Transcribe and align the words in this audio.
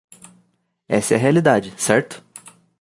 Essa 0.89 1.13
é 1.13 1.17
a 1.17 1.19
realidade, 1.19 1.75
certo? 1.77 2.25